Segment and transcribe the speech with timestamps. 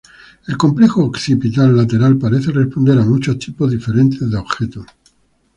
[0.47, 4.87] El complejo occipital lateral parece responder a muchos tipos diferentes de objetos.